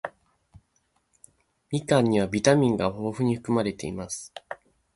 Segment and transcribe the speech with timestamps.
[1.69, 4.33] みかんにはビタミンが豊富に含まれています。